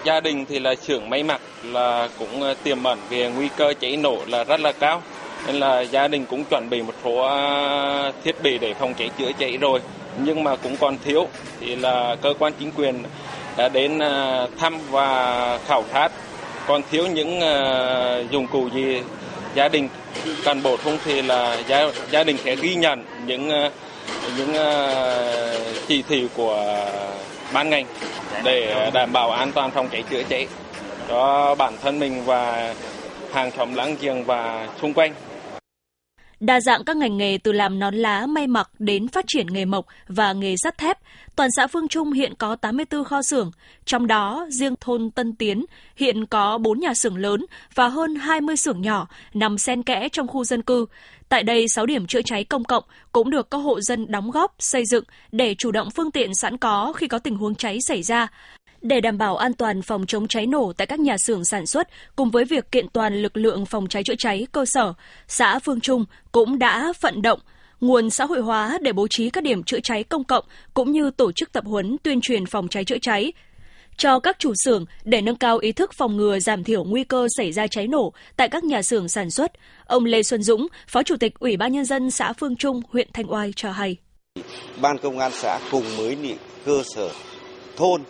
[0.04, 3.74] Gia đình thì là xưởng may mặc là cũng ờ, tiềm ẩn về nguy cơ
[3.80, 5.02] cháy nổ là rất là cao.
[5.46, 9.10] Nên là gia đình cũng chuẩn bị một số ờ, thiết bị để phòng cháy
[9.18, 9.80] chữa cháy rồi.
[10.18, 11.28] Nhưng mà cũng còn thiếu
[11.60, 13.02] thì là cơ quan chính quyền
[13.56, 16.12] đã đến ờ, thăm và khảo sát
[16.66, 17.40] còn thiếu những
[18.30, 19.00] dụng cụ gì
[19.54, 19.88] gia đình
[20.44, 23.50] cần bổ sung thì là gia, gia đình sẽ ghi nhận những
[24.36, 24.54] những
[25.88, 26.76] chỉ thị của
[27.54, 27.86] ban ngành
[28.44, 30.46] để đảm bảo an toàn phòng cháy chữa cháy
[31.08, 32.74] cho bản thân mình và
[33.32, 35.14] hàng xóm láng giềng và xung quanh.
[36.40, 39.64] Đa dạng các ngành nghề từ làm nón lá, may mặc đến phát triển nghề
[39.64, 40.98] mộc và nghề sắt thép.
[41.36, 43.50] Toàn xã Phương Trung hiện có 84 kho xưởng,
[43.84, 45.64] trong đó riêng thôn Tân Tiến
[45.96, 50.28] hiện có 4 nhà xưởng lớn và hơn 20 xưởng nhỏ nằm xen kẽ trong
[50.28, 50.86] khu dân cư.
[51.34, 54.54] Tại đây, 6 điểm chữa cháy công cộng cũng được các hộ dân đóng góp,
[54.58, 58.02] xây dựng để chủ động phương tiện sẵn có khi có tình huống cháy xảy
[58.02, 58.28] ra.
[58.82, 61.88] Để đảm bảo an toàn phòng chống cháy nổ tại các nhà xưởng sản xuất,
[62.16, 64.92] cùng với việc kiện toàn lực lượng phòng cháy chữa cháy cơ sở,
[65.28, 67.40] xã Phương Trung cũng đã vận động
[67.80, 70.44] nguồn xã hội hóa để bố trí các điểm chữa cháy công cộng
[70.74, 73.32] cũng như tổ chức tập huấn tuyên truyền phòng cháy chữa cháy
[73.96, 77.26] cho các chủ xưởng để nâng cao ý thức phòng ngừa giảm thiểu nguy cơ
[77.36, 79.52] xảy ra cháy nổ tại các nhà xưởng sản xuất.
[79.86, 83.08] Ông Lê Xuân Dũng, Phó Chủ tịch Ủy ban Nhân dân xã Phương Trung, huyện
[83.12, 83.96] Thanh Oai cho hay.
[84.80, 87.10] Ban công an xã cùng với nị cơ sở
[87.76, 88.02] thôn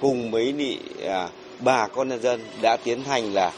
[0.00, 1.28] cùng với nị à,
[1.60, 3.52] bà con nhân dân đã tiến hành là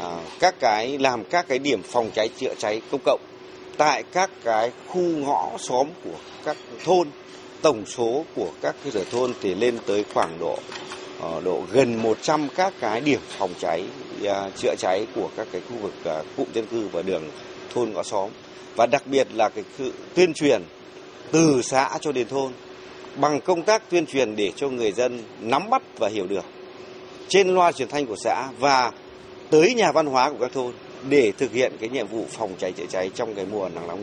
[0.00, 3.20] à, các cái làm các cái điểm phòng cháy chữa cháy công cộng
[3.76, 7.08] tại các cái khu ngõ xóm của các thôn
[7.62, 10.58] tổng số của các cơ sở thôn thì lên tới khoảng độ
[11.44, 13.84] độ gần 100 các cái điểm phòng cháy
[14.24, 17.30] à, chữa cháy của các cái khu vực à, cụm dân cư và đường
[17.74, 18.30] thôn ngõ xóm
[18.76, 20.62] và đặc biệt là cái sự tuyên truyền
[21.32, 22.52] từ xã cho đến thôn,
[23.16, 26.44] bằng công tác tuyên truyền để cho người dân nắm bắt và hiểu được
[27.28, 28.92] trên loa truyền thanh của xã và
[29.50, 30.72] tới nhà văn hóa của các thôn
[31.08, 34.00] để thực hiện cái nhiệm vụ phòng cháy chữa cháy trong cái mùa nắng nóng.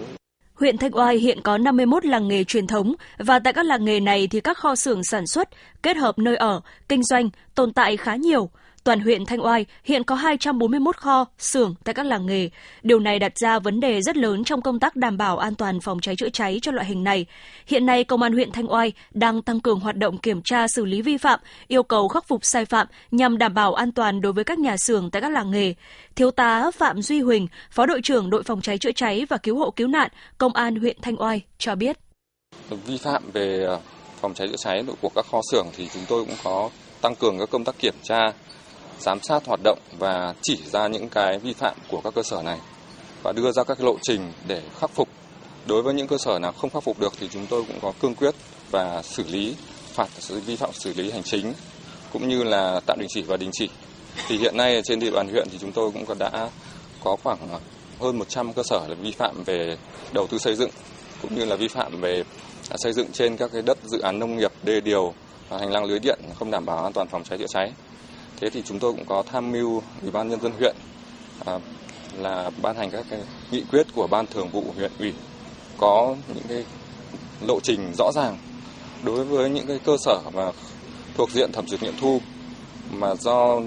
[0.61, 3.99] Huyện Thanh Oai hiện có 51 làng nghề truyền thống và tại các làng nghề
[3.99, 5.49] này thì các kho xưởng sản xuất,
[5.83, 8.49] kết hợp nơi ở, kinh doanh tồn tại khá nhiều.
[8.83, 12.49] Toàn huyện Thanh Oai hiện có 241 kho, xưởng tại các làng nghề.
[12.83, 15.79] Điều này đặt ra vấn đề rất lớn trong công tác đảm bảo an toàn
[15.79, 17.25] phòng cháy chữa cháy cho loại hình này.
[17.67, 20.85] Hiện nay, Công an huyện Thanh Oai đang tăng cường hoạt động kiểm tra xử
[20.85, 24.33] lý vi phạm, yêu cầu khắc phục sai phạm nhằm đảm bảo an toàn đối
[24.33, 25.73] với các nhà xưởng tại các làng nghề.
[26.15, 29.57] Thiếu tá Phạm Duy Huỳnh, Phó đội trưởng đội phòng cháy chữa cháy và cứu
[29.57, 31.97] hộ cứu nạn, Công an huyện Thanh Oai cho biết.
[32.69, 33.79] Vi phạm về ờ,
[34.21, 36.69] phòng cháy chữa cháy của các kho xưởng thì chúng tôi cũng có
[37.01, 38.31] tăng cường các công tác kiểm tra
[38.99, 42.41] giám sát hoạt động và chỉ ra những cái vi phạm của các cơ sở
[42.41, 42.57] này
[43.23, 45.09] và đưa ra các lộ trình để khắc phục.
[45.65, 47.93] Đối với những cơ sở nào không khắc phục được thì chúng tôi cũng có
[47.99, 48.35] cương quyết
[48.71, 49.55] và xử lý
[49.93, 51.53] phạt sự vi phạm xử lý hành chính
[52.13, 53.69] cũng như là tạm đình chỉ và đình chỉ.
[54.27, 56.49] Thì hiện nay trên địa bàn huyện thì chúng tôi cũng đã
[57.03, 57.37] có khoảng
[57.99, 59.77] hơn 100 cơ sở là vi phạm về
[60.13, 60.69] đầu tư xây dựng
[61.21, 62.23] cũng như là vi phạm về
[62.75, 65.13] xây dựng trên các cái đất dự án nông nghiệp, đê điều,
[65.49, 67.71] hành lang lưới điện không đảm bảo an toàn phòng cháy chữa cháy.
[68.37, 70.75] Thế thì chúng tôi cũng có tham mưu Ủy ban nhân dân huyện
[71.45, 71.59] à,
[72.17, 73.19] là ban hành các cái
[73.51, 75.13] nghị quyết của ban thường vụ huyện ủy
[75.77, 76.65] có những cái
[77.41, 78.37] lộ trình rõ ràng
[79.03, 80.51] đối với những cái cơ sở mà
[81.17, 82.21] thuộc diện thẩm duyệt nghiệm thu
[82.91, 83.59] mà do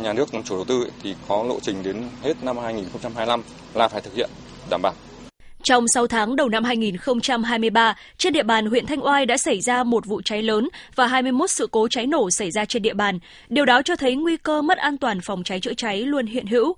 [0.00, 3.42] nhà nước làm chủ đầu tư thì có lộ trình đến hết năm 2025
[3.74, 4.30] là phải thực hiện
[4.70, 4.94] đảm bảo.
[5.68, 9.84] Trong 6 tháng đầu năm 2023, trên địa bàn huyện Thanh Oai đã xảy ra
[9.84, 13.18] một vụ cháy lớn và 21 sự cố cháy nổ xảy ra trên địa bàn.
[13.48, 16.46] Điều đó cho thấy nguy cơ mất an toàn phòng cháy chữa cháy luôn hiện
[16.46, 16.76] hữu.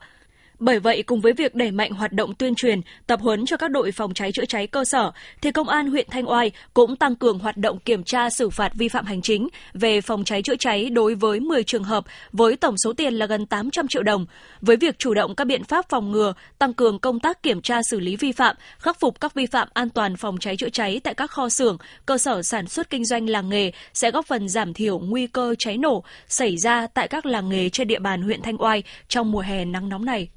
[0.59, 3.71] Bởi vậy, cùng với việc đẩy mạnh hoạt động tuyên truyền, tập huấn cho các
[3.71, 7.16] đội phòng cháy chữa cháy cơ sở, thì Công an huyện Thanh Oai cũng tăng
[7.16, 10.57] cường hoạt động kiểm tra xử phạt vi phạm hành chính về phòng cháy chữa
[10.59, 14.27] cháy đối với 10 trường hợp với tổng số tiền là gần 800 triệu đồng.
[14.61, 17.81] Với việc chủ động các biện pháp phòng ngừa, tăng cường công tác kiểm tra
[17.90, 21.01] xử lý vi phạm, khắc phục các vi phạm an toàn phòng cháy chữa cháy
[21.05, 24.49] tại các kho xưởng, cơ sở sản xuất kinh doanh làng nghề sẽ góp phần
[24.49, 28.23] giảm thiểu nguy cơ cháy nổ xảy ra tại các làng nghề trên địa bàn
[28.23, 30.29] huyện Thanh Oai trong mùa hè nắng nóng này.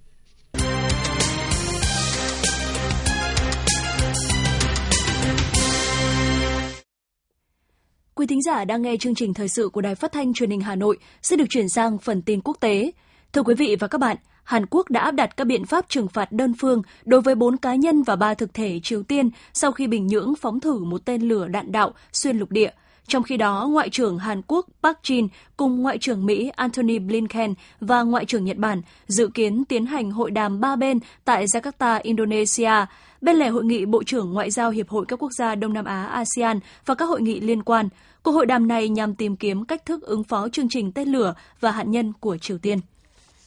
[8.21, 10.61] Quý thính giả đang nghe chương trình thời sự của Đài Phát thanh Truyền hình
[10.61, 12.91] Hà Nội sẽ được chuyển sang phần tin quốc tế.
[13.33, 16.07] Thưa quý vị và các bạn, Hàn Quốc đã áp đặt các biện pháp trừng
[16.07, 19.71] phạt đơn phương đối với 4 cá nhân và 3 thực thể Triều Tiên sau
[19.71, 22.71] khi Bình Nhưỡng phóng thử một tên lửa đạn đạo xuyên lục địa.
[23.07, 27.53] Trong khi đó, Ngoại trưởng Hàn Quốc Park Jin cùng Ngoại trưởng Mỹ Antony Blinken
[27.79, 31.99] và Ngoại trưởng Nhật Bản dự kiến tiến hành hội đàm ba bên tại Jakarta,
[32.03, 32.71] Indonesia
[33.21, 35.85] bên lề hội nghị Bộ trưởng Ngoại giao Hiệp hội các quốc gia Đông Nam
[35.85, 37.89] Á ASEAN và các hội nghị liên quan.
[38.23, 41.33] Cuộc hội đàm này nhằm tìm kiếm cách thức ứng phó chương trình tên lửa
[41.59, 42.79] và hạt nhân của Triều Tiên.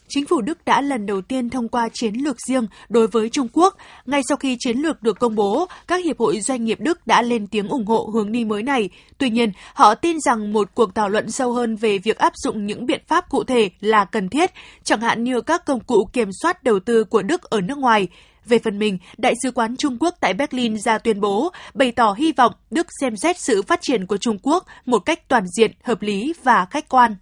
[0.07, 3.47] Chính phủ Đức đã lần đầu tiên thông qua chiến lược riêng đối với Trung
[3.53, 3.77] Quốc.
[4.05, 7.21] Ngay sau khi chiến lược được công bố, các hiệp hội doanh nghiệp Đức đã
[7.21, 8.89] lên tiếng ủng hộ hướng đi mới này.
[9.17, 12.65] Tuy nhiên, họ tin rằng một cuộc thảo luận sâu hơn về việc áp dụng
[12.65, 14.51] những biện pháp cụ thể là cần thiết,
[14.83, 18.07] chẳng hạn như các công cụ kiểm soát đầu tư của Đức ở nước ngoài.
[18.45, 22.15] Về phần mình, Đại sứ quán Trung Quốc tại Berlin ra tuyên bố, bày tỏ
[22.17, 25.71] hy vọng Đức xem xét sự phát triển của Trung Quốc một cách toàn diện,
[25.83, 27.15] hợp lý và khách quan.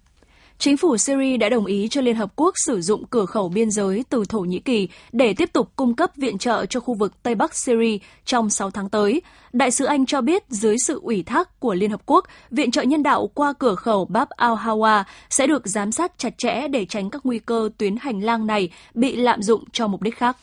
[0.57, 3.71] Chính phủ Syria đã đồng ý cho Liên Hợp Quốc sử dụng cửa khẩu biên
[3.71, 7.23] giới từ Thổ Nhĩ Kỳ để tiếp tục cung cấp viện trợ cho khu vực
[7.23, 9.21] Tây Bắc Syria trong 6 tháng tới.
[9.53, 12.81] Đại sứ Anh cho biết dưới sự ủy thác của Liên Hợp Quốc, viện trợ
[12.81, 17.09] nhân đạo qua cửa khẩu Bab al-Hawa sẽ được giám sát chặt chẽ để tránh
[17.09, 20.37] các nguy cơ tuyến hành lang này bị lạm dụng cho mục đích khác.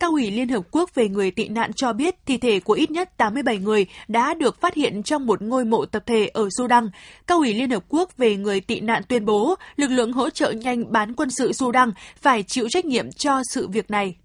[0.00, 2.90] Cao ủy Liên Hợp Quốc về người tị nạn cho biết thi thể của ít
[2.90, 6.90] nhất 87 người đã được phát hiện trong một ngôi mộ tập thể ở Sudan.
[7.26, 10.50] Cao ủy Liên Hợp Quốc về người tị nạn tuyên bố lực lượng hỗ trợ
[10.50, 14.16] nhanh bán quân sự Sudan phải chịu trách nhiệm cho sự việc này.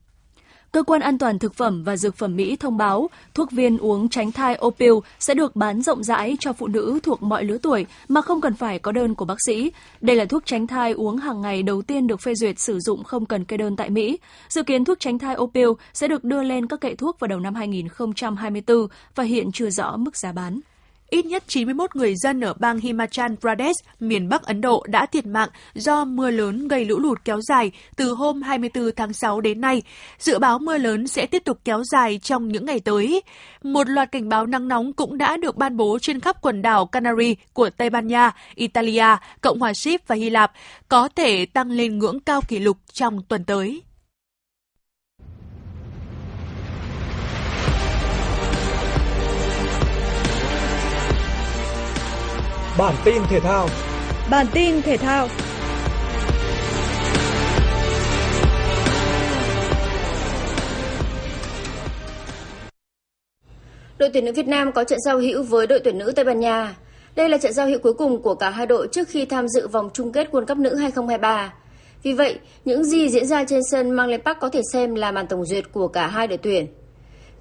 [0.73, 4.09] Cơ quan An toàn Thực phẩm và Dược phẩm Mỹ thông báo thuốc viên uống
[4.09, 7.86] tránh thai Opil sẽ được bán rộng rãi cho phụ nữ thuộc mọi lứa tuổi
[8.07, 9.71] mà không cần phải có đơn của bác sĩ.
[10.01, 13.03] Đây là thuốc tránh thai uống hàng ngày đầu tiên được phê duyệt sử dụng
[13.03, 14.17] không cần kê đơn tại Mỹ.
[14.49, 17.39] Dự kiến thuốc tránh thai Opil sẽ được đưa lên các kệ thuốc vào đầu
[17.39, 20.59] năm 2024 và hiện chưa rõ mức giá bán.
[21.13, 25.26] Ít nhất 91 người dân ở bang Himachal Pradesh, miền Bắc Ấn Độ đã thiệt
[25.26, 29.62] mạng do mưa lớn gây lũ lụt kéo dài từ hôm 24 tháng 6 đến
[29.62, 29.82] nay.
[30.19, 33.21] Dự báo mưa lớn sẽ tiếp tục kéo dài trong những ngày tới.
[33.63, 36.86] Một loạt cảnh báo nắng nóng cũng đã được ban bố trên khắp quần đảo
[36.86, 40.52] Canary của Tây Ban Nha, Italia, Cộng hòa Ship và Hy Lạp,
[40.88, 43.82] có thể tăng lên ngưỡng cao kỷ lục trong tuần tới.
[52.77, 53.67] Bản tin thể thao.
[54.29, 55.27] Bản tin thể thao.
[63.97, 66.39] Đội tuyển nữ Việt Nam có trận giao hữu với đội tuyển nữ Tây Ban
[66.39, 66.75] Nha.
[67.15, 69.67] Đây là trận giao hữu cuối cùng của cả hai đội trước khi tham dự
[69.67, 71.53] vòng chung kết World Cup nữ 2023.
[72.03, 75.12] Vì vậy, những gì diễn ra trên sân Mang Lên Park có thể xem là
[75.12, 76.67] màn tổng duyệt của cả hai đội tuyển.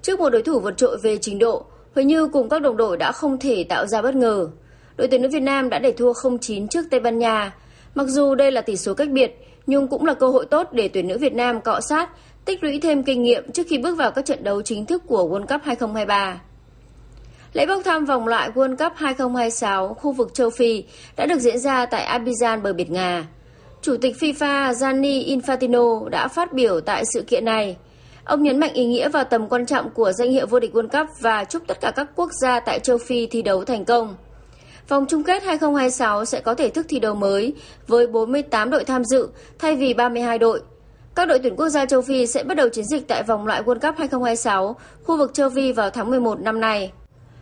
[0.01, 1.65] Trước một đối thủ vượt trội về trình độ,
[1.95, 4.49] Huỳnh Như cùng các đồng đội đã không thể tạo ra bất ngờ
[4.97, 7.53] đội tuyển nữ Việt Nam đã để thua 0-9 trước Tây Ban Nha.
[7.95, 10.87] Mặc dù đây là tỷ số cách biệt, nhưng cũng là cơ hội tốt để
[10.87, 12.09] tuyển nữ Việt Nam cọ sát,
[12.45, 15.23] tích lũy thêm kinh nghiệm trước khi bước vào các trận đấu chính thức của
[15.23, 16.41] World Cup 2023.
[17.53, 20.83] Lễ bốc thăm vòng loại World Cup 2026 khu vực châu Phi
[21.15, 23.27] đã được diễn ra tại Abidjan bờ biển Nga.
[23.81, 27.77] Chủ tịch FIFA Gianni Infantino đã phát biểu tại sự kiện này.
[28.23, 30.87] Ông nhấn mạnh ý nghĩa và tầm quan trọng của danh hiệu vô địch World
[30.87, 34.15] Cup và chúc tất cả các quốc gia tại châu Phi thi đấu thành công.
[34.87, 37.53] Vòng chung kết 2026 sẽ có thể thức thi đấu mới
[37.87, 40.61] với 48 đội tham dự thay vì 32 đội.
[41.15, 43.63] Các đội tuyển quốc gia châu Phi sẽ bắt đầu chiến dịch tại vòng loại
[43.63, 46.91] World Cup 2026 khu vực châu Phi vào tháng 11 năm nay.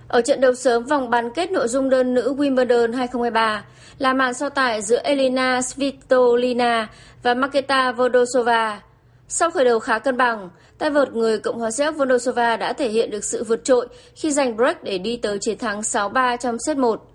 [0.07, 3.63] Ở trận đấu sớm vòng bán kết nội dung đơn nữ Wimbledon 2023
[3.97, 6.89] là màn so tài giữa Elena Svitolina
[7.23, 8.81] và Maketa Vodosova.
[9.27, 12.89] Sau khởi đầu khá cân bằng, tay vợt người Cộng hòa Séc Vondosova đã thể
[12.89, 16.57] hiện được sự vượt trội khi giành break để đi tới chiến thắng 6-3 trong
[16.65, 17.10] set 1.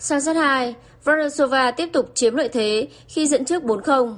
[0.00, 4.14] Sang set 2, Varasova tiếp tục chiếm lợi thế khi dẫn trước 4-0.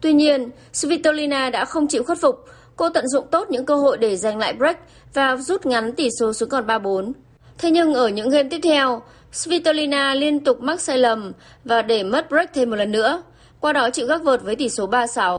[0.00, 2.44] Tuy nhiên, Svitolina đã không chịu khuất phục.
[2.76, 4.78] Cô tận dụng tốt những cơ hội để giành lại break
[5.14, 7.12] và rút ngắn tỷ số xuống còn 3-4.
[7.58, 11.32] Thế nhưng ở những game tiếp theo, Svitolina liên tục mắc sai lầm
[11.64, 13.22] và để mất break thêm một lần nữa.
[13.60, 15.38] Qua đó chịu gác vợt với tỷ số 3-6.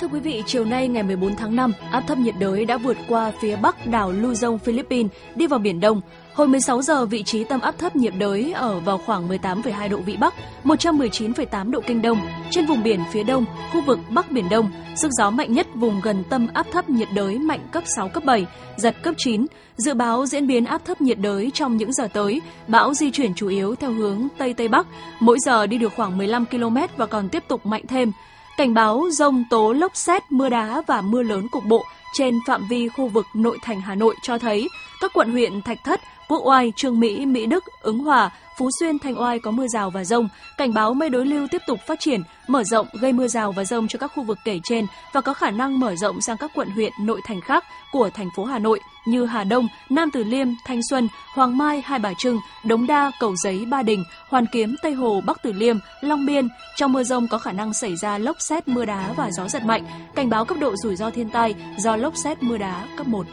[0.00, 2.96] Thưa quý vị, chiều nay ngày 14 tháng 5, áp thấp nhiệt đới đã vượt
[3.08, 6.00] qua phía bắc đảo Luzon, Philippines, đi vào Biển Đông.
[6.38, 9.96] Hồi 16 giờ, vị trí tâm áp thấp nhiệt đới ở vào khoảng 18,2 độ
[9.98, 12.18] Vĩ Bắc, 119,8 độ Kinh Đông,
[12.50, 14.70] trên vùng biển phía đông, khu vực Bắc Biển Đông.
[14.96, 18.24] Sức gió mạnh nhất vùng gần tâm áp thấp nhiệt đới mạnh cấp 6, cấp
[18.24, 18.46] 7,
[18.76, 19.46] giật cấp 9.
[19.76, 23.34] Dự báo diễn biến áp thấp nhiệt đới trong những giờ tới, bão di chuyển
[23.34, 24.86] chủ yếu theo hướng Tây-Tây Bắc,
[25.20, 28.12] mỗi giờ đi được khoảng 15 km và còn tiếp tục mạnh thêm.
[28.58, 32.68] Cảnh báo rông tố lốc xét, mưa đá và mưa lớn cục bộ trên phạm
[32.68, 34.68] vi khu vực nội thành Hà Nội cho thấy
[35.00, 38.98] các quận huyện Thạch Thất, Quốc Oai, Trương Mỹ, Mỹ Đức, Ứng Hòa, Phú Xuyên,
[38.98, 40.28] Thanh Oai có mưa rào và rông.
[40.56, 43.64] Cảnh báo mây đối lưu tiếp tục phát triển, mở rộng gây mưa rào và
[43.64, 46.50] rông cho các khu vực kể trên và có khả năng mở rộng sang các
[46.54, 50.24] quận huyện nội thành khác của thành phố Hà Nội như Hà Đông, Nam Từ
[50.24, 54.46] Liêm, Thanh Xuân, Hoàng Mai, Hai Bà Trưng, Đống Đa, Cầu Giấy, Ba Đình, Hoàn
[54.46, 56.48] Kiếm, Tây Hồ, Bắc Từ Liêm, Long Biên.
[56.76, 59.64] Trong mưa rông có khả năng xảy ra lốc xét, mưa đá và gió giật
[59.64, 59.84] mạnh.
[60.14, 63.26] Cảnh báo cấp độ rủi ro thiên tai do lốc xét, mưa đá cấp 1.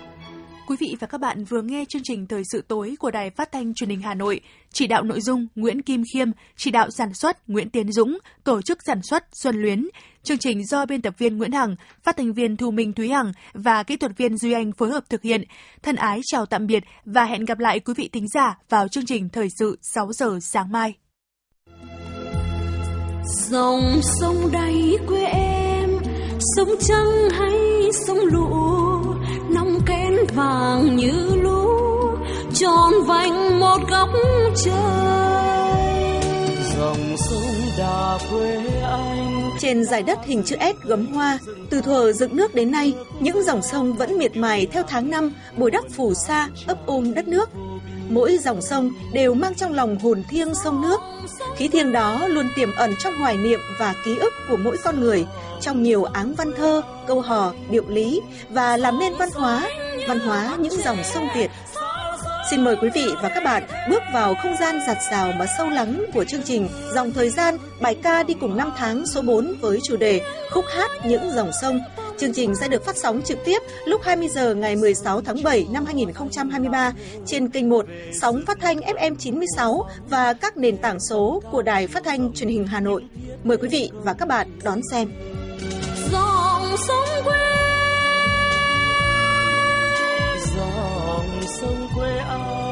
[0.68, 3.52] Quý vị và các bạn vừa nghe chương trình Thời sự tối của Đài Phát
[3.52, 4.42] thanh Truyền hình Hà Nội.
[4.74, 8.62] Chỉ đạo nội dung Nguyễn Kim Khiêm, chỉ đạo sản xuất Nguyễn Tiến Dũng, tổ
[8.62, 9.88] chức sản xuất Xuân Luyến.
[10.24, 13.32] Chương trình do biên tập viên Nguyễn Hằng, phát thanh viên Thu Minh Thúy Hằng
[13.54, 15.44] và kỹ thuật viên Duy Anh phối hợp thực hiện.
[15.84, 19.06] Thân ái chào tạm biệt và hẹn gặp lại quý vị thính giả vào chương
[19.06, 20.94] trình Thời sự 6 giờ sáng mai.
[23.50, 25.90] Dòng sông đáy quê em,
[26.56, 29.16] sông trắng hay sông lụa
[30.36, 31.70] vàng như lũ
[32.54, 34.10] tròn vành một góc
[34.56, 34.76] trời.
[36.78, 39.52] Dòng sông đà quê anh.
[39.60, 43.44] Trên dải đất hình chữ S gấm hoa từ thuở dựng nước đến nay những
[43.44, 47.28] dòng sông vẫn miệt mài theo tháng năm bồi đắp phù sa ấp ôm đất
[47.28, 47.50] nước.
[48.10, 51.02] Mỗi dòng sông đều mang trong lòng hồn thiêng sông nước.
[51.56, 55.00] Khí thiêng đó luôn tiềm ẩn trong hoài niệm và ký ức của mỗi con
[55.00, 55.26] người
[55.62, 59.70] trong nhiều áng văn thơ, câu hò, điệu lý và làm nên văn hóa,
[60.08, 61.52] văn hóa những dòng sông Việt.
[62.50, 65.70] Xin mời quý vị và các bạn bước vào không gian giặt rào mà sâu
[65.70, 69.56] lắng của chương trình Dòng Thời gian, bài ca đi cùng năm tháng số 4
[69.62, 71.80] với chủ đề Khúc hát những dòng sông.
[72.18, 75.68] Chương trình sẽ được phát sóng trực tiếp lúc 20 giờ ngày 16 tháng 7
[75.72, 76.94] năm 2023
[77.26, 77.86] trên kênh 1
[78.22, 82.50] sóng phát thanh FM 96 và các nền tảng số của Đài Phát thanh Truyền
[82.50, 83.06] hình Hà Nội.
[83.44, 85.10] Mời quý vị và các bạn đón xem
[86.12, 87.38] dòng sông quê.
[90.56, 92.65] Dòng sông quê anh